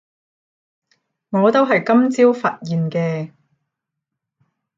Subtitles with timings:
[1.29, 3.29] 我都係今朝發現嘅